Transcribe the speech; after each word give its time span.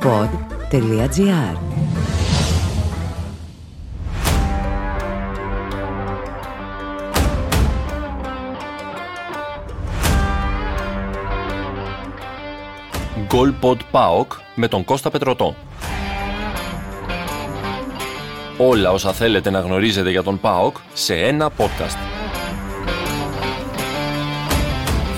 pod.gr 0.00 1.56
Goal 13.28 13.52
Pod 13.60 13.76
PAOK 13.92 14.26
με 14.54 14.68
τον 14.68 14.84
Κώστα 14.84 15.10
Πετρωτό. 15.10 15.54
Όλα 18.58 18.90
όσα 18.90 19.12
θέλετε 19.12 19.50
να 19.50 19.60
γνωρίζετε 19.60 20.10
για 20.10 20.22
τον 20.22 20.40
ΠΑΟΚ 20.40 20.76
σε 20.92 21.14
ένα 21.14 21.50
podcast. 21.58 22.09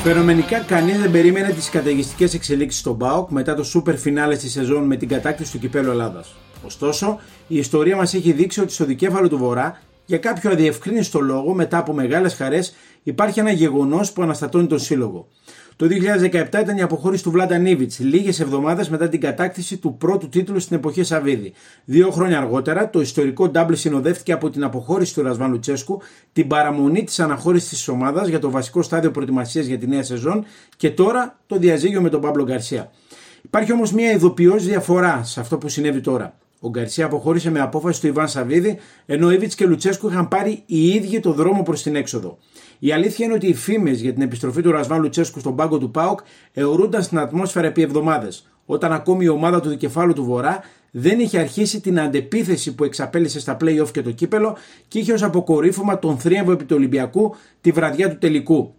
Φαινομενικά 0.05 0.59
κανείς 0.59 1.01
δεν 1.01 1.11
περίμενε 1.11 1.51
τις 1.51 1.71
καταιγιστικές 1.71 2.35
εξελίξεις 2.35 2.81
στον 2.81 2.99
ΠΑΟΚ 2.99 3.31
μετά 3.31 3.55
το 3.55 3.65
σούπερ 3.65 3.97
φινάλε 3.97 4.35
στη 4.35 4.49
σεζόν 4.49 4.85
με 4.85 4.97
την 4.97 5.09
κατάκτηση 5.09 5.53
του 5.53 5.59
κυπέλου 5.59 5.91
Ελλάδας. 5.91 6.35
Ωστόσο, 6.65 7.21
η 7.47 7.57
ιστορία 7.57 7.97
μας 7.97 8.15
έχει 8.15 8.33
δείξει 8.33 8.61
ότι 8.61 8.73
στο 8.73 8.85
δικέφαλο 8.85 9.29
του 9.29 9.39
Βορρά, 9.39 9.83
για 10.07 10.19
κάποιο 10.19 10.51
αδιευκρίνηστο 10.51 11.21
λόγο, 11.21 11.55
μετά 11.55 11.79
από 11.79 11.93
μεγάλες 11.93 12.35
χαρές, 12.35 12.75
υπάρχει 13.03 13.41
ένα 13.41 13.51
γεγονός 13.51 14.13
που 14.13 14.23
αναστατώνει 14.23 14.67
τον 14.67 14.79
σύλλογο. 14.79 15.29
Το 15.77 15.87
2017 15.87 16.61
ήταν 16.61 16.77
η 16.77 16.83
αποχώρηση 16.83 17.23
του 17.23 17.31
Βλάντα 17.31 17.59
Νίβιτς, 17.59 17.99
λίγες 17.99 18.41
εβδομάδες 18.41 18.89
μετά 18.89 19.09
την 19.09 19.21
κατάκτηση 19.21 19.77
του 19.77 19.97
πρώτου 19.97 20.29
τίτλου 20.29 20.61
στην 20.61 20.77
εποχή 20.77 21.03
Σαββίδη. 21.03 21.53
Δύο 21.85 22.11
χρόνια 22.11 22.39
αργότερα, 22.39 22.91
το 22.91 23.01
ιστορικό 23.01 23.49
ντάμπλ 23.49 23.73
συνοδεύτηκε 23.73 24.33
από 24.33 24.51
την 24.51 24.65
αποχώρηση 24.65 25.15
του 25.15 25.23
Ρασβάν 25.23 25.51
Λουτσέσκου, 25.51 26.01
την 26.33 26.47
παραμονή 26.47 27.05
της 27.05 27.21
αναχώρησης 27.21 27.69
της 27.69 27.89
ομάδας 27.89 28.29
για 28.29 28.39
το 28.39 28.51
βασικό 28.51 28.83
στάδιο 28.83 29.11
προετοιμασίας 29.11 29.67
για 29.67 29.79
τη 29.79 29.87
νέα 29.87 30.03
σεζόν 30.03 30.45
και 30.77 30.91
τώρα 30.91 31.39
το 31.47 31.57
διαζύγιο 31.57 32.01
με 32.01 32.09
τον 32.09 32.21
Παύλο 32.21 32.45
Γκαρσία. 32.45 32.91
Υπάρχει 33.43 33.73
όμως 33.73 33.93
μια 33.93 34.11
ειδοποιώς 34.11 34.65
διαφορά 34.65 35.23
σε 35.25 35.41
αυτό 35.41 35.59
που 35.59 35.69
συνέβη 35.69 36.01
τώρα. 36.01 36.35
Ο 36.65 36.69
Γκαρσία 36.69 37.05
αποχώρησε 37.05 37.51
με 37.51 37.61
απόφαση 37.61 38.01
του 38.01 38.07
Ιβάν 38.07 38.29
Σαββίδη, 38.29 38.79
ενώ 39.07 39.33
Ήβιτ 39.33 39.53
και 39.57 39.67
Λουτσέσκου 39.67 40.09
είχαν 40.09 40.29
πάρει 40.29 40.63
οι 40.67 40.89
ίδιοι 40.89 41.21
το 41.21 41.33
δρόμο 41.33 41.63
προς 41.63 41.83
την 41.83 41.97
έξοδο. 41.97 42.39
Η 42.79 42.93
αλήθεια 42.93 43.25
είναι 43.25 43.35
ότι 43.35 43.47
οι 43.47 43.55
φήμες 43.55 44.01
για 44.01 44.13
την 44.13 44.23
επιστροφή 44.23 44.63
του 44.63 44.71
Ρασβάν 44.71 45.01
Λουτσέσκου 45.01 45.41
στον 45.41 45.57
πάγκο 45.57 45.79
του 45.79 45.91
ΠΑΟΚ 45.91 46.21
αιωρούνταν 46.53 47.03
στην 47.03 47.19
ατμόσφαιρα 47.19 47.67
επί 47.67 47.83
εβδομάδες, 47.83 48.47
όταν 48.67 48.93
ακόμη 48.93 49.25
η 49.25 49.29
ομάδα 49.29 49.61
του 49.61 49.69
δικεφάλου 49.69 50.13
του 50.13 50.25
Βορρά 50.25 50.61
δεν 50.91 51.19
είχε 51.21 51.39
αρχίσει 51.39 51.81
την 51.81 52.01
αντεπίθεση 52.01 52.75
που 52.75 52.85
εξαπέλυσε 52.85 53.41
στα 53.41 53.57
playoff 53.61 53.91
και 53.93 54.03
το 54.03 54.11
κύπελο 54.11 54.57
και 54.89 54.99
είχε 54.99 55.13
ως 55.13 55.23
αποκορύφωμα 55.23 55.99
τον 55.99 56.19
θρίαμβο 56.19 56.53
επί 56.53 56.65
του 56.65 56.77
Ολυμπιακού 56.77 57.35
τη 57.61 57.71
βραδιά 57.71 58.11
του 58.11 58.19
τελικού. 58.19 58.75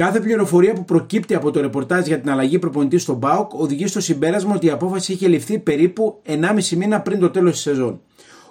Κάθε 0.00 0.20
πληροφορία 0.20 0.72
που 0.72 0.84
προκύπτει 0.84 1.34
από 1.34 1.50
το 1.50 1.60
ρεπορτάζ 1.60 2.06
για 2.06 2.20
την 2.20 2.30
αλλαγή 2.30 2.58
προπονητή 2.58 2.98
στον 2.98 3.20
ΠΑΟΚ 3.20 3.54
οδηγεί 3.54 3.86
στο 3.86 4.00
συμπέρασμα 4.00 4.54
ότι 4.54 4.66
η 4.66 4.70
απόφαση 4.70 5.12
είχε 5.12 5.28
ληφθεί 5.28 5.58
περίπου 5.58 6.22
1,5 6.26 6.68
μήνα 6.76 7.00
πριν 7.00 7.18
το 7.18 7.30
τέλος 7.30 7.52
της 7.52 7.60
σεζόν. 7.60 8.00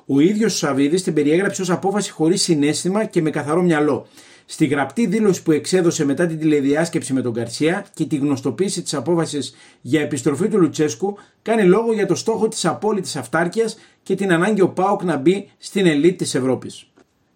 Ο 0.06 0.20
ίδιος 0.20 0.54
ο 0.54 0.58
Σαββίδης 0.58 1.04
την 1.04 1.14
περιέγραψε 1.14 1.62
ως 1.62 1.70
απόφαση 1.70 2.12
χωρίς 2.12 2.42
συνέστημα 2.42 3.06
και 3.06 3.22
με 3.22 3.30
καθαρό 3.30 3.62
μυαλό. 3.62 4.08
Στη 4.46 4.66
γραπτή 4.66 5.06
δήλωση 5.06 5.44
που 5.44 5.52
εξέδωσε 5.52 6.06
μετά 6.06 6.28
την 6.28 6.40
τηλεδιάσκεψη 6.40 7.14
με 7.14 7.22
τον 7.22 7.34
Καρσία 7.34 7.86
και 7.94 8.06
τη 8.06 8.16
γνωστοποίηση 8.16 8.82
της 8.82 8.94
απόφασης 8.94 9.56
για 9.82 10.02
επιστροφή 10.02 10.48
του 10.48 10.60
Λουτσέσκου, 10.60 11.18
κάνει 11.42 11.64
λόγο 11.64 11.94
για 11.94 12.06
το 12.06 12.16
στόχο 12.16 12.48
της 12.48 12.66
απόλυτης 12.66 13.16
αυτάρκειας 13.16 13.78
και 14.04 14.16
την 14.16 14.32
ανάγκη 14.32 14.62
ο 14.62 14.70
Πάοκ 14.70 15.04
να 15.04 15.18
μπει 15.18 15.50
στην 15.58 15.86
ελίτ 15.86 16.18
της 16.18 16.36
Ευρώπης. 16.36 16.90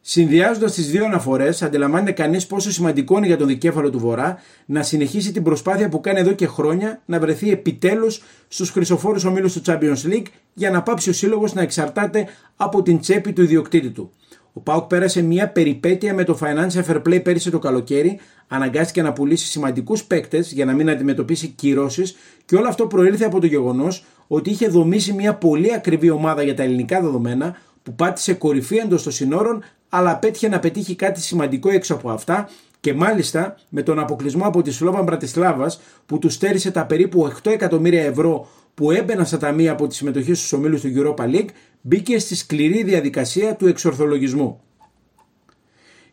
Συνδυάζοντας 0.05 0.73
τις 0.73 0.91
δύο 0.91 1.05
αναφορές, 1.05 1.61
αντιλαμβάνεται 1.61 2.11
κανείς 2.11 2.47
πόσο 2.47 2.71
σημαντικό 2.71 3.17
είναι 3.17 3.25
για 3.25 3.37
τον 3.37 3.47
δικέφαλο 3.47 3.89
του 3.89 3.99
Βορρά 3.99 4.37
να 4.65 4.83
συνεχίσει 4.83 5.31
την 5.31 5.43
προσπάθεια 5.43 5.89
που 5.89 6.01
κάνει 6.01 6.19
εδώ 6.19 6.31
και 6.31 6.47
χρόνια 6.47 7.01
να 7.05 7.19
βρεθεί 7.19 7.51
επιτέλους 7.51 8.21
στους 8.47 8.69
χρυσοφόρους 8.69 9.23
ομίλους 9.23 9.53
του 9.53 9.61
Champions 9.65 10.11
League 10.11 10.25
για 10.53 10.71
να 10.71 10.81
πάψει 10.81 11.09
ο 11.09 11.13
σύλλογος 11.13 11.53
να 11.53 11.61
εξαρτάται 11.61 12.27
από 12.55 12.81
την 12.81 12.99
τσέπη 12.99 13.33
του 13.33 13.41
ιδιοκτήτη 13.41 13.89
του. 13.89 14.11
Ο 14.53 14.59
Πάουκ 14.59 14.83
πέρασε 14.87 15.21
μια 15.21 15.49
περιπέτεια 15.49 16.13
με 16.13 16.23
το 16.23 16.37
Financial 16.41 16.83
Fair 16.85 17.01
Play 17.07 17.23
πέρυσι 17.23 17.51
το 17.51 17.59
καλοκαίρι, 17.59 18.19
αναγκάστηκε 18.47 19.01
να 19.01 19.13
πουλήσει 19.13 19.47
σημαντικούς 19.47 20.03
παίκτες 20.03 20.51
για 20.51 20.65
να 20.65 20.73
μην 20.73 20.89
αντιμετωπίσει 20.89 21.47
κυρώσεις 21.47 22.15
και 22.45 22.55
όλο 22.55 22.67
αυτό 22.67 22.87
προήλθε 22.87 23.25
από 23.25 23.39
το 23.39 23.45
γεγονός 23.45 24.05
ότι 24.27 24.49
είχε 24.49 24.67
δομήσει 24.67 25.13
μια 25.13 25.33
πολύ 25.33 25.73
ακριβή 25.73 26.09
ομάδα 26.09 26.43
για 26.43 26.55
τα 26.55 26.63
ελληνικά 26.63 27.01
δεδομένα 27.01 27.55
που 27.83 27.93
πάτησε 27.93 28.33
κορυφή 28.33 28.75
εντός 28.75 29.03
των 29.03 29.11
συνόρων, 29.11 29.63
αλλά 29.95 30.17
πέτυχε 30.17 30.47
να 30.47 30.59
πετύχει 30.59 30.95
κάτι 30.95 31.21
σημαντικό 31.21 31.69
έξω 31.69 31.93
από 31.93 32.09
αυτά 32.09 32.49
και 32.79 32.93
μάλιστα 32.93 33.55
με 33.69 33.81
τον 33.81 33.99
αποκλεισμό 33.99 34.45
από 34.45 34.61
τη 34.61 34.71
Σλόβα 34.71 35.01
Μπρατισλάβας 35.01 35.81
που 36.05 36.19
τους 36.19 36.33
στέρισε 36.33 36.71
τα 36.71 36.85
περίπου 36.85 37.31
8 37.43 37.51
εκατομμύρια 37.51 38.03
ευρώ 38.03 38.47
που 38.73 38.91
έμπαιναν 38.91 39.25
στα 39.25 39.37
ταμεία 39.37 39.71
από 39.71 39.87
τη 39.87 39.95
συμμετοχή 39.95 40.33
στους 40.33 40.53
ομίλους 40.53 40.81
του 40.81 40.91
Europa 40.95 41.23
League, 41.23 41.47
μπήκε 41.81 42.19
στη 42.19 42.35
σκληρή 42.35 42.83
διαδικασία 42.83 43.55
του 43.55 43.67
εξορθολογισμού. 43.67 44.61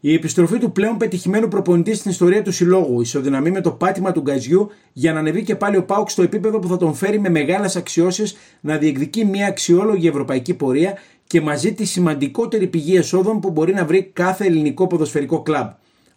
Η 0.00 0.14
επιστροφή 0.14 0.58
του 0.58 0.72
πλέον 0.72 0.96
πετυχημένου 0.96 1.48
προπονητή 1.48 1.94
στην 1.94 2.10
ιστορία 2.10 2.42
του 2.42 2.52
συλλόγου 2.52 3.00
ισοδυναμεί 3.00 3.50
με 3.50 3.60
το 3.60 3.70
πάτημα 3.70 4.12
του 4.12 4.20
Γκαζιού 4.20 4.70
για 4.92 5.12
να 5.12 5.18
ανεβεί 5.18 5.42
και 5.42 5.56
πάλι 5.56 5.76
ο 5.76 5.84
Πάουκ 5.84 6.10
στο 6.10 6.22
επίπεδο 6.22 6.58
που 6.58 6.68
θα 6.68 6.76
τον 6.76 6.94
φέρει 6.94 7.20
με 7.20 7.28
μεγάλες 7.28 7.76
αξιώσεις 7.76 8.36
να 8.60 8.76
διεκδικεί 8.76 9.24
μια 9.24 9.46
αξιόλογη 9.46 10.08
ευρωπαϊκή 10.08 10.54
πορεία 10.54 10.98
και 11.30 11.40
μαζί 11.40 11.72
τη 11.74 11.84
σημαντικότερη 11.84 12.66
πηγή 12.66 12.96
εσόδων 12.96 13.40
που 13.40 13.50
μπορεί 13.50 13.72
να 13.72 13.84
βρει 13.84 14.02
κάθε 14.02 14.44
ελληνικό 14.44 14.86
ποδοσφαιρικό 14.86 15.42
κλαμπ. 15.42 15.70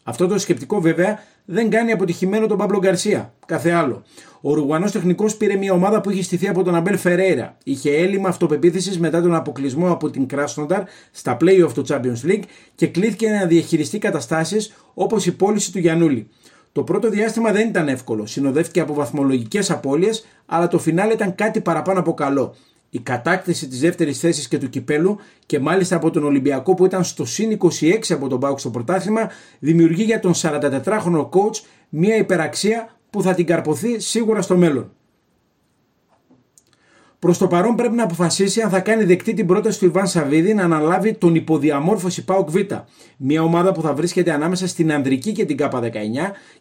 Αυτό 0.03 0.27
το 0.27 0.37
σκεπτικό 0.37 0.81
βέβαια 0.81 1.19
δεν 1.45 1.69
κάνει 1.69 1.91
αποτυχημένο 1.91 2.47
τον 2.47 2.57
Παύλο 2.57 2.79
Γκαρσία. 2.79 3.33
Κάθε 3.45 3.71
άλλο. 3.71 4.03
Ο 4.41 4.53
Ρουγανό 4.53 4.89
τεχνικός 4.89 5.35
πήρε 5.35 5.55
μια 5.55 5.73
ομάδα 5.73 6.01
που 6.01 6.09
είχε 6.09 6.23
στηθεί 6.23 6.47
από 6.47 6.63
τον 6.63 6.75
Αμπέλ 6.75 6.97
Φεραίρα. 6.97 7.57
Είχε 7.63 7.91
έλλειμμα 7.91 8.29
αυτοπεποίθησης 8.29 8.99
μετά 8.99 9.21
τον 9.21 9.35
αποκλεισμό 9.35 9.91
από 9.91 10.09
την 10.09 10.27
Κράσνονταρ 10.27 10.83
στα 11.11 11.37
playoff 11.41 11.71
του 11.73 11.85
Champions 11.87 12.27
League 12.27 12.43
και 12.75 12.87
κλείθηκε 12.87 13.29
να 13.29 13.45
διαχειριστεί 13.45 13.97
καταστάσεις 13.97 14.73
όπως 14.93 15.25
η 15.25 15.31
πώληση 15.31 15.71
του 15.71 15.79
Γιανούλη. 15.79 16.27
Το 16.71 16.83
πρώτο 16.83 17.09
διάστημα 17.09 17.51
δεν 17.51 17.67
ήταν 17.67 17.87
εύκολο. 17.87 18.25
Συνοδεύτηκε 18.25 18.79
από 18.79 18.93
βαθμολογικές 18.93 19.71
απώλειες, 19.71 20.25
αλλά 20.45 20.67
το 20.67 20.79
φινάλε 20.79 21.13
ήταν 21.13 21.35
κάτι 21.35 21.61
παραπάνω 21.61 21.99
από 21.99 22.13
καλό 22.13 22.55
η 22.93 22.99
κατάκτηση 22.99 23.67
της 23.67 23.79
δεύτερης 23.79 24.19
θέσης 24.19 24.47
και 24.47 24.57
του 24.57 24.69
κυπέλου 24.69 25.17
και 25.45 25.59
μάλιστα 25.59 25.95
από 25.95 26.09
τον 26.09 26.23
Ολυμπιακό 26.23 26.73
που 26.73 26.85
ήταν 26.85 27.03
στο 27.03 27.25
συν 27.25 27.57
26 27.81 27.99
από 28.09 28.27
τον 28.27 28.39
Πάουκ 28.39 28.59
στο 28.59 28.69
πρωτάθλημα 28.69 29.29
δημιουργεί 29.59 30.03
για 30.03 30.19
τον 30.19 30.33
44χρονο 30.35 31.29
coach 31.29 31.63
μια 31.89 32.15
υπεραξία 32.15 32.97
που 33.09 33.21
θα 33.21 33.33
την 33.33 33.45
καρποθεί 33.45 33.99
σίγουρα 33.99 34.41
στο 34.41 34.57
μέλλον. 34.57 34.91
Προς 37.23 37.37
το 37.37 37.47
παρόν 37.47 37.75
πρέπει 37.75 37.95
να 37.95 38.03
αποφασίσει 38.03 38.61
αν 38.61 38.69
θα 38.69 38.79
κάνει 38.79 39.03
δεκτή 39.03 39.33
την 39.33 39.47
πρόταση 39.47 39.79
του 39.79 39.85
Ιβάν 39.85 40.07
Σαββίδη 40.07 40.53
να 40.53 40.63
αναλάβει 40.63 41.13
τον 41.13 41.35
υποδιαμόρφωση 41.35 42.25
ΠΑΟΚ 42.25 42.49
Β. 42.49 42.55
Μια 43.17 43.41
ομάδα 43.41 43.71
που 43.71 43.81
θα 43.81 43.93
βρίσκεται 43.93 44.31
ανάμεσα 44.31 44.67
στην 44.67 44.91
Ανδρική 44.93 45.31
και 45.31 45.45
την 45.45 45.57
ΚΑΠΑ 45.57 45.81
19 45.81 45.87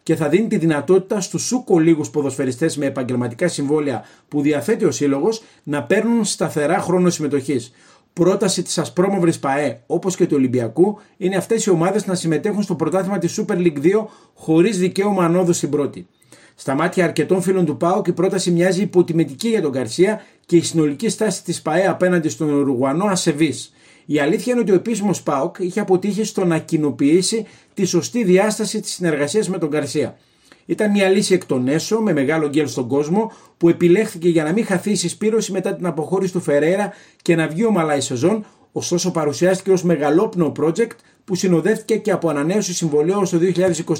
και 0.03 0.15
θα 0.15 0.29
δίνει 0.29 0.47
τη 0.47 0.57
δυνατότητα 0.57 1.21
στους 1.21 1.43
σούκο 1.45 1.79
λίγους 1.79 2.09
ποδοσφαιριστές 2.09 2.77
με 2.77 2.85
επαγγελματικά 2.85 3.47
συμβόλαια 3.47 4.03
που 4.27 4.41
διαθέτει 4.41 4.85
ο 4.85 4.91
σύλλογος 4.91 5.43
να 5.63 5.83
παίρνουν 5.83 6.25
σταθερά 6.25 6.79
χρόνο 6.79 7.09
συμμετοχής. 7.09 7.71
Πρόταση 8.13 8.63
της 8.63 8.77
Ασπρόμαυρης 8.77 9.39
ΠαΕ 9.39 9.81
όπως 9.85 10.15
και 10.15 10.25
του 10.25 10.35
Ολυμπιακού 10.37 10.99
είναι 11.17 11.35
αυτές 11.35 11.65
οι 11.65 11.69
ομάδες 11.69 12.05
να 12.05 12.15
συμμετέχουν 12.15 12.61
στο 12.61 12.75
πρωτάθλημα 12.75 13.17
της 13.17 13.39
Super 13.39 13.55
League 13.55 13.81
2 13.81 14.05
χωρίς 14.33 14.79
δικαίωμα 14.79 15.25
ανόδου 15.25 15.53
στην 15.53 15.69
πρώτη. 15.69 16.07
Στα 16.55 16.75
μάτια 16.75 17.03
αρκετών 17.03 17.41
φίλων 17.41 17.65
του 17.65 17.77
ΠΑΟΚ 17.77 18.07
η 18.07 18.11
πρόταση 18.11 18.51
μοιάζει 18.51 18.81
υποτιμητική 18.81 19.49
για 19.49 19.61
τον 19.61 19.71
Καρσία 19.71 20.21
και 20.45 20.55
η 20.55 20.61
συνολική 20.61 21.09
στάση 21.09 21.43
της 21.43 21.61
ΠαΕ 21.61 21.87
απέναντι 21.87 22.29
στον 22.29 22.49
Ουρουγουανό 22.49 23.05
ασεβής. 23.05 23.73
Η 24.05 24.19
αλήθεια 24.19 24.53
είναι 24.53 24.61
ότι 24.61 24.71
ο 24.71 24.75
επίσημος 24.75 25.23
ΠΑΟΚ 25.23 25.55
είχε 25.59 25.79
αποτύχει 25.79 26.23
στο 26.23 26.45
να 26.45 26.57
κοινοποιήσει 26.57 27.45
τη 27.73 27.85
σωστή 27.85 28.23
διάσταση 28.23 28.79
της 28.79 28.91
συνεργασίας 28.91 29.49
με 29.49 29.57
τον 29.57 29.69
Καρσία. 29.69 30.17
Ήταν 30.65 30.91
μια 30.91 31.09
λύση 31.09 31.33
εκ 31.33 31.45
των 31.45 31.67
έσω 31.67 31.99
με 31.99 32.13
μεγάλο 32.13 32.49
γκέλ 32.49 32.67
στον 32.67 32.87
κόσμο 32.87 33.31
που 33.57 33.69
επιλέχθηκε 33.69 34.29
για 34.29 34.43
να 34.43 34.51
μην 34.51 34.65
χαθεί 34.65 34.91
η 34.91 34.95
συσπήρωση 34.95 35.51
μετά 35.51 35.75
την 35.75 35.85
αποχώρηση 35.85 36.33
του 36.33 36.41
Φεραίρα 36.41 36.93
και 37.21 37.35
να 37.35 37.47
βγει 37.47 37.65
ομαλά 37.65 37.95
η 37.95 38.01
σεζόν, 38.01 38.45
ωστόσο 38.71 39.11
παρουσιάστηκε 39.11 39.71
ως 39.71 39.83
μεγαλόπνοο 39.83 40.51
project 40.59 40.95
που 41.25 41.35
συνοδεύτηκε 41.35 41.97
και 41.97 42.11
από 42.11 42.29
ανανέωση 42.29 42.73
συμβολέου 42.73 43.25
στο 43.25 43.39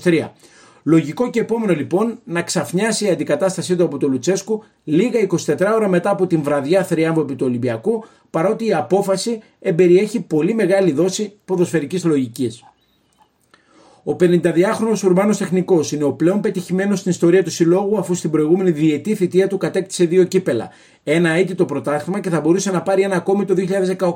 2023. 0.03 0.29
Λογικό 0.83 1.29
και 1.29 1.39
επόμενο 1.39 1.73
λοιπόν 1.73 2.19
να 2.23 2.41
ξαφνιάσει 2.41 3.05
η 3.05 3.09
αντικατάστασή 3.09 3.75
του 3.75 3.83
από 3.83 3.97
τον 3.97 4.11
Λουτσέσκου 4.11 4.63
λίγα 4.83 5.27
24 5.45 5.57
ώρα 5.75 5.87
μετά 5.87 6.09
από 6.09 6.27
την 6.27 6.43
βραδιά 6.43 6.83
θριάμβου 6.83 7.21
επί 7.21 7.35
του 7.35 7.45
Ολυμπιακού, 7.45 8.03
παρότι 8.29 8.65
η 8.65 8.73
απόφαση 8.73 9.41
εμπεριέχει 9.59 10.21
πολύ 10.21 10.53
μεγάλη 10.53 10.91
δόση 10.91 11.33
ποδοσφαιρικής 11.45 12.03
λογικής. 12.03 12.63
Ο 14.03 14.15
52χρονο 14.19 15.03
Ουρμπάνος 15.05 15.37
Τεχνικός 15.37 15.91
είναι 15.91 16.03
ο 16.03 16.11
πλέον 16.11 16.41
πετυχημένος 16.41 16.99
στην 16.99 17.11
ιστορία 17.11 17.43
του 17.43 17.51
συλλόγου, 17.51 17.97
αφού 17.97 18.13
στην 18.13 18.31
προηγούμενη 18.31 18.71
διετή 18.71 19.15
θητεία 19.15 19.47
του 19.47 19.57
κατέκτησε 19.57 20.05
δύο 20.05 20.23
κύπελα. 20.23 20.69
Ένα 21.03 21.29
έτη 21.29 21.55
το 21.55 21.65
πρωτάθλημα 21.65 22.19
και 22.19 22.29
θα 22.29 22.41
μπορούσε 22.41 22.71
να 22.71 22.81
πάρει 22.81 23.01
ένα 23.01 23.15
ακόμη 23.15 23.45
το 23.45 23.53
2018 23.57 24.11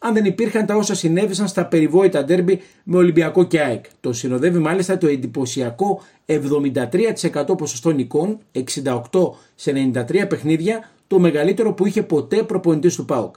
αν 0.00 0.14
δεν 0.14 0.24
υπήρχαν 0.24 0.66
τα 0.66 0.76
όσα 0.76 0.94
συνέβησαν 0.94 1.48
στα 1.48 1.66
περιβόητα 1.66 2.24
ντέρμπι 2.24 2.60
με 2.84 2.96
Ολυμπιακό 2.96 3.44
και 3.44 3.60
ΑΕΚ. 3.60 3.84
Το 4.00 4.12
συνοδεύει 4.12 4.58
μάλιστα 4.58 4.98
το 4.98 5.06
εντυπωσιακό 5.06 6.02
73% 6.26 7.58
ποσοστό 7.58 7.90
νικών, 7.90 8.38
68 8.52 9.30
σε 9.54 9.90
93 9.94 10.28
παιχνίδια, 10.28 10.90
το 11.06 11.18
μεγαλύτερο 11.18 11.72
που 11.72 11.86
είχε 11.86 12.02
ποτέ 12.02 12.42
προπονητής 12.42 12.94
του 12.94 13.04
ΠΑΟΚ. 13.04 13.34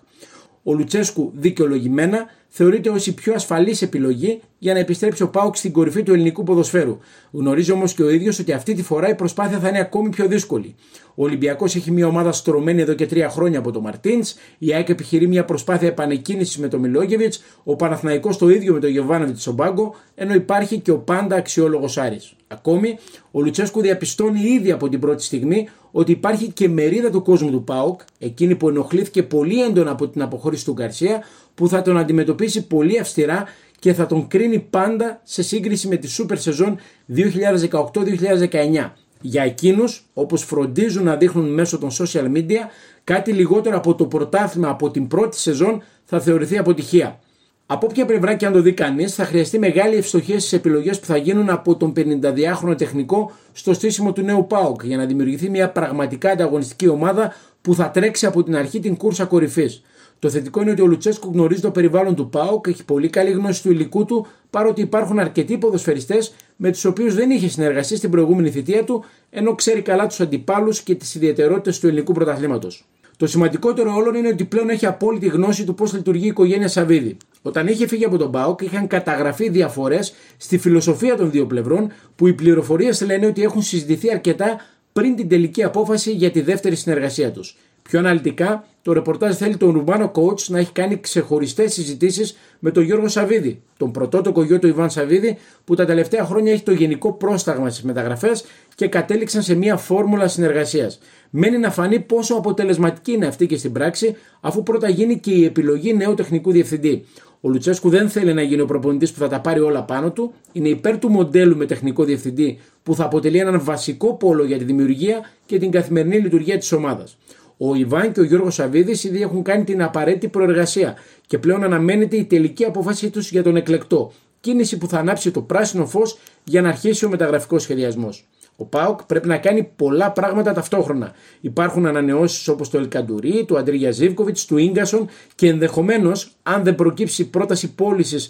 Ο 0.64 0.74
Λουτσέσκου 0.74 1.32
δικαιολογημένα 1.36 2.26
θεωρείται 2.54 2.90
ως 2.90 3.08
η 3.08 3.14
πιο 3.14 3.34
ασφαλής 3.34 3.82
επιλογή 3.82 4.42
για 4.58 4.74
να 4.74 4.80
επιστρέψει 4.80 5.24
ο 5.24 5.30
Πάουκ 5.30 5.56
στην 5.56 5.72
κορυφή 5.72 6.04
του 6.04 6.14
ελληνικού 6.14 6.44
ποδοσφαίρου. 6.44 6.98
Γνωρίζει 7.32 7.72
όμως 7.72 7.94
και 7.94 8.04
ο 8.04 8.10
ίδιος 8.10 8.40
ότι 8.40 8.52
αυτή 8.52 8.74
τη 8.74 8.84
φορά 8.84 9.10
η 9.10 9.16
προσπάθεια 9.16 9.60
θα 9.60 9.68
είναι 9.68 9.80
ακόμη 9.80 10.10
πιο 10.10 10.28
δύσκολη. 10.28 10.76
Ο 11.16 11.24
Ολυμπιακός 11.24 11.76
έχει 11.76 11.92
μια 11.92 12.08
ομάδα 12.08 12.32
στρωμένη 12.32 12.82
εδώ 12.82 12.94
και 12.94 13.06
τρία 13.06 13.30
χρόνια 13.30 13.60
από 13.60 13.72
τον 13.72 13.82
Μαρτίν, 13.82 14.24
η 14.58 14.74
ΑΕΚ 14.74 14.90
επιχειρεί 14.90 15.28
μια 15.28 15.46
προσπάθεια 15.46 15.88
επανεκκίνησης 15.88 16.58
με 16.58 16.68
τον 16.68 16.80
Μιλόγεβιτς, 16.80 17.44
ο 17.64 17.76
Παναθναϊκό 17.76 18.36
το 18.36 18.50
ίδιο 18.50 18.74
με 18.74 18.80
τον 18.80 18.90
Γιωβάνοβιτς 18.90 19.42
Σομπάγκο, 19.42 19.96
ενώ 20.16 20.34
υπάρχει 20.34 20.80
και 20.80 20.92
ο 20.92 20.98
πάντα 20.98 21.36
αξιόλογος 21.36 21.98
Άρης. 21.98 22.34
Ακόμη, 22.48 22.98
ο 23.32 23.42
Λουτσέσκου 23.42 23.82
διαπιστώνει 23.82 24.42
ήδη 24.42 24.72
από 24.72 24.90
την 24.90 25.00
πρώτη 25.00 25.24
στιγμή 25.24 25.68
ότι 25.92 26.12
υπάρχει 26.12 26.52
και 26.52 26.70
μερίδα 26.70 27.10
του 27.10 27.22
κόσμου 27.22 27.52
του 27.52 27.64
ΠΑΟΚ, 27.64 28.02
εκείνη 28.20 28.56
που 28.56 28.70
ενοχλήθηκε 28.70 29.24
πολύ 29.24 29.64
έντονα 29.64 29.92
από 29.92 30.08
την 30.08 30.22
αποχώρηση 30.22 30.66
του 30.66 30.74
Γκαρσία, 30.74 31.24
που 31.56 31.68
θα 31.68 31.82
τον 31.82 31.98
αντιμετωπίσει 31.98 32.68
πολύ 32.68 33.00
αυστηρά 33.00 33.46
και 33.80 33.94
θα 33.94 34.06
τον 34.06 34.28
κρίνει 34.28 34.60
πάντα 34.60 35.22
σε 35.24 35.44
σύγκριση 35.44 35.88
με 35.88 35.96
τη 35.96 36.08
σούπερ 36.08 36.38
σεζόν 36.38 36.78
2018-2019. 37.16 38.90
Για 39.22 39.44
εκείνους, 39.44 40.06
όπως 40.14 40.44
φροντίζουν 40.44 41.04
να 41.04 41.16
δείχνουν 41.16 41.54
μέσω 41.54 41.78
των 41.78 41.90
social 41.92 42.32
media, 42.36 42.60
κάτι 43.04 43.32
λιγότερο 43.32 43.78
από 43.78 43.96
το 43.96 44.06
πρωτάθλημα 44.06 44.70
από 44.70 44.92
την 44.92 45.08
πρώτη 45.08 45.38
σεζόν 45.38 45.84
θα 46.04 46.20
θεωρηθεί 46.20 46.58
αποτυχία. 46.58 47.20
Από 47.66 47.88
όποια 47.90 48.06
πλευρά 48.06 48.36
και 48.36 48.46
αν 48.46 48.54
το 48.54 48.62
δει 48.62 48.74
κανείς, 48.74 49.16
θα 49.16 49.26
χρειαστεί 49.26 49.60
μεγάλη 49.60 49.96
ευστοχία 49.96 50.40
στις 50.40 50.54
επιλογές 50.54 51.00
που 51.00 51.06
θα 51.06 51.18
γίνουν 51.18 51.50
από 51.50 51.76
τον 51.76 51.94
52χρονο 51.96 52.78
τεχνικό 52.78 53.32
στο 53.54 53.74
στήσιμο 53.74 54.14
του 54.14 54.22
νέου 54.22 54.48
ΠΑΟΚ 54.48 54.84
για 54.84 54.98
να 54.98 55.06
δημιουργηθεί 55.06 55.50
μια 55.50 55.70
πραγματικά 55.70 56.30
ανταγωνιστική 56.30 56.88
ομάδα 56.88 57.34
που 57.62 57.76
θα 57.76 57.90
τρέξει 57.90 58.26
από 58.26 58.44
την 58.44 58.56
αρχή 58.56 58.80
την 58.80 58.98
κούρσα 58.98 59.26
κορυφής. 59.26 59.82
Το 60.22 60.30
θετικό 60.30 60.62
είναι 60.62 60.72
ότι 60.72 60.82
ο 60.82 60.86
Λουτσέσκο 60.86 61.30
γνωρίζει 61.34 61.62
το 61.62 61.72
περιβάλλον 61.72 62.16
του 62.16 62.30
ΠΑΟΚ, 62.30 62.68
έχει 62.68 62.86
πολύ 62.86 63.10
καλή 63.10 63.32
γνώση 63.32 63.62
του 63.62 63.72
υλικού 63.72 64.06
του, 64.06 64.28
παρότι 64.50 64.82
υπάρχουν 64.82 65.20
αρκετοί 65.20 65.58
ποδοσφαιριστές 65.58 66.34
με 66.56 66.72
τους 66.72 66.86
οποίους 66.86 67.16
δεν 67.16 67.30
είχε 67.30 67.48
συνεργαστεί 67.48 67.96
στην 67.96 68.10
προηγούμενη 68.10 68.50
θητεία 68.50 68.84
του, 68.84 69.04
ενώ 69.30 69.56
ξέρει 69.56 69.82
καλά 69.82 70.08
τους 70.08 70.20
αντιπάλους 70.20 70.82
και 70.82 70.96
τις 70.96 71.16
ιδιαιτερότητες 71.16 71.80
του 71.80 71.88
ελληνικού 71.88 72.14
πρωταθλήματος. 72.14 72.86
Το 73.18 73.28
σημαντικότερο 73.28 73.96
όλων 73.96 74.16
είναι 74.16 74.28
ότι 74.28 74.44
πλέον 74.46 74.70
έχει 74.70 74.86
απόλυτη 74.86 75.28
γνώση 75.28 75.66
του 75.66 75.74
πώς 75.74 75.94
λειτουργεί 75.94 76.26
η 76.26 76.28
οικογένεια 76.28 76.68
Σαββίδη. 76.68 77.18
Όταν 77.42 77.68
είχε 77.68 77.88
φύγει 77.88 78.06
από 78.06 78.18
τον 78.18 78.32
ΠΑΟΚ, 78.32 78.62
είχαν 78.62 78.88
καταγραφεί 78.88 79.50
διαφορές 79.50 80.14
στη 80.38 80.58
φιλοσοφία 80.58 81.16
των 81.16 81.32
δύο 81.32 81.46
πλευρών, 81.46 81.92
που 82.16 82.28
οι 82.28 82.34
πληροφορίες 82.34 83.02
λένε 83.02 83.26
ότι 83.26 83.44
έχουν 83.44 83.62
συζητηθεί 83.62 84.12
αρκετά 84.12 84.60
πριν 84.94 85.16
την 85.16 85.30
τελική 85.30 85.64
απόφαση 85.64 86.12
για 86.12 86.32
τη 86.32 86.42
δεύτερη 86.42 86.76
συνεργασία 86.76 87.32
τους. 87.32 87.58
Πιο 87.92 88.00
αναλυτικά, 88.00 88.66
το 88.82 88.94
ρεπορτάζ 88.94 89.36
θέλει 89.36 89.58
τον 89.58 89.72
Ρουμάνο 89.72 90.12
coach 90.16 90.42
να 90.48 90.60
έχει 90.60 90.72
κάνει 90.72 91.00
ξεχωριστές 91.00 91.74
συζητήσεις 91.74 92.38
με 92.60 92.72
τον 92.72 92.84
Γιώργο 92.84 93.08
Σαββίδη, 93.08 93.62
τον 93.78 93.92
πρωτότοκο 93.92 94.44
γιο 94.44 94.60
του 94.60 94.68
Ιβάν 94.68 94.90
Σαββίδη, 94.90 95.38
που 95.66 95.76
τα 95.76 95.86
τελευταία 95.86 96.26
χρόνια 96.26 96.52
έχει 96.52 96.64
το 96.64 96.72
γενικό 96.72 97.14
πρόσταγμα 97.14 97.70
στις 97.70 97.84
μεταγραφές 97.84 98.44
και 98.76 98.88
κατέληξαν 98.88 99.42
σε 99.42 99.56
μια 99.56 99.78
φόρμουλα 99.78 100.28
συνεργασίας. 100.28 101.00
Μένει 101.30 101.58
να 101.58 101.72
φανεί 101.72 102.00
πόσο 102.00 102.36
αποτελεσματική 102.36 103.12
είναι 103.12 103.26
αυτή 103.26 103.46
και 103.46 103.58
στην 103.58 103.72
πράξη, 103.72 104.16
αφού 104.42 104.64
πρώτα 104.64 104.90
γίνει 104.90 105.20
και 105.20 105.32
η 105.32 105.46
επιλογή 105.46 105.94
νέου 105.94 106.14
τεχνικού 106.14 106.52
διευθυντή. 106.52 107.06
Ο 107.42 107.50
Λουτσέσκου 107.50 107.90
δεν 107.90 108.10
θέλει 108.10 108.34
να 108.34 108.42
γίνει 108.42 108.62
ο 108.62 108.66
προπονητής 108.66 109.12
που 109.12 109.20
θα 109.20 109.28
τα 109.28 109.42
πάρει 109.42 109.60
όλα 109.60 109.84
πάνω 109.84 110.12
του. 110.12 110.34
Είναι 110.52 110.70
υπέρ 110.70 110.98
του 111.00 111.10
μοντέλου 111.10 111.58
με 111.58 111.66
τεχνικό 111.66 112.04
διευθυντή 112.04 112.60
που 112.84 112.96
θα 112.96 113.04
αποτελεί 113.04 113.38
έναν 113.38 113.64
βασικό 113.64 114.14
πόλο 114.14 114.44
για 114.44 114.58
τη 114.58 114.64
δημιουργία 114.64 115.30
και 115.46 115.60
την 115.60 115.72
καθημερινή 115.72 116.18
λειτουργία 116.18 116.58
της 116.58 116.72
ομάδας. 116.72 117.18
Ο 117.64 117.76
Ιβάν 117.76 118.12
και 118.12 118.20
ο 118.20 118.24
Γιώργος 118.24 118.54
Σαββίδης 118.54 119.04
ήδη 119.04 119.22
έχουν 119.22 119.44
κάνει 119.44 119.64
την 119.64 119.84
απαραίτητη 119.84 120.28
προεργασία 120.28 120.96
και 121.28 121.38
πλέον 121.38 121.64
αναμένεται 121.64 122.16
η 122.16 122.26
τελική 122.26 122.66
απόφαση 122.66 123.10
τους 123.10 123.32
για 123.32 123.44
τον 123.44 123.56
εκλεκτό. 123.56 124.12
Κίνηση 124.40 124.78
που 124.78 124.88
θα 124.88 124.98
ανάψει 124.98 125.32
το 125.32 125.42
πράσινο 125.42 125.86
φως 125.86 126.18
για 126.44 126.62
να 126.62 126.70
αρχίσει 126.70 127.06
ο 127.06 127.10
μεταγραφικός 127.10 127.64
σχεδιασμός. 127.64 128.28
Ο 128.56 128.66
Πάοκ 128.66 129.04
πρέπει 129.04 129.28
να 129.28 129.38
κάνει 129.38 129.72
πολλά 129.76 130.12
πράγματα 130.12 130.54
ταυτόχρονα. 130.54 131.12
Υπάρχουν 131.42 131.86
ανανεώσεις 131.86 132.48
όπως 132.48 132.70
το 132.70 132.78
Ελκαντουρί, 132.78 133.46
του 133.48 133.58
Αντρίγια 133.58 133.92
Ζήβκοβιτ, 133.92 134.38
του 134.48 134.70
γκασον 134.72 135.08
και 135.36 135.48
ενδεχομένως, 135.48 136.32
αν 136.44 136.64
δεν 136.64 136.76
προκύψει 136.76 137.30
πρόταση 137.30 137.74
πώλησης 137.74 138.30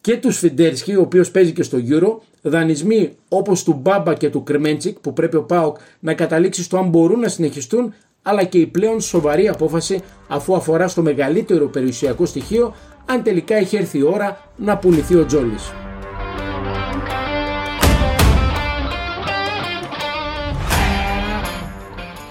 και 0.00 0.16
του 0.16 0.32
Σφιντέρσκι, 0.32 0.94
ο 0.94 1.00
οποίος 1.00 1.30
παίζει 1.30 1.52
και 1.52 1.62
στο 1.62 1.78
Euro, 1.88 2.16
δανεισμοί 2.42 3.12
όπως 3.28 3.64
του 3.64 3.72
Μπάμπα 3.72 4.14
και 4.14 4.30
του 4.30 4.42
Κρεμέντσικ, 4.42 4.98
που 4.98 5.12
πρέπει 5.12 5.36
ο 5.36 5.42
Πάοκ 5.42 5.76
να 6.00 6.14
καταλήξει 6.14 6.62
στο 6.62 6.76
αν 6.76 6.88
μπορούν 6.88 7.20
να 7.20 7.28
συνεχιστούν, 7.28 7.94
αλλά 8.22 8.44
και 8.44 8.58
η 8.58 8.66
πλέον 8.66 9.00
σοβαρή 9.00 9.48
απόφαση 9.48 10.02
αφού 10.28 10.56
αφορά 10.56 10.88
στο 10.88 11.02
μεγαλύτερο 11.02 11.68
περιουσιακό 11.68 12.26
στοιχείο, 12.26 12.74
αν 13.06 13.22
τελικά 13.22 13.54
έχει 13.54 13.76
έρθει 13.76 13.98
η 13.98 14.02
ώρα 14.02 14.40
να 14.56 14.76
πουληθεί 14.76 15.14
ο 15.14 15.26
Τζόλης. 15.26 15.72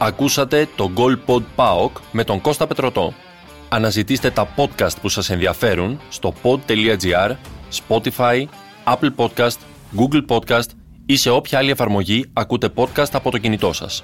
Ακούσατε 0.01 0.68
το 0.75 0.91
Gold 0.95 1.18
Pod 1.25 1.44
PAOK 1.56 1.91
με 2.12 2.24
τον 2.24 2.41
Κώστα 2.41 2.68
Πετροτό. 2.68 3.13
Αναζητήστε 3.69 4.31
τα 4.31 4.47
podcast 4.56 5.01
που 5.01 5.09
σας 5.09 5.30
ενδιαφέρουν 5.30 6.00
στο 6.09 6.33
pod.gr, 6.44 7.31
Spotify, 7.88 8.45
Apple 8.86 9.09
Podcast, 9.15 9.57
Google 9.97 10.25
Podcast 10.27 10.69
ή 11.06 11.15
σε 11.15 11.30
όποια 11.30 11.57
άλλη 11.57 11.71
εφαρμογή 11.71 12.25
ακούτε 12.33 12.69
podcast 12.75 13.09
από 13.12 13.31
το 13.31 13.38
κινητό 13.38 13.74
σας. 13.74 14.03